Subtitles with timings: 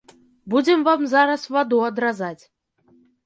[0.53, 2.43] Будзем вам зараз ваду адразаць.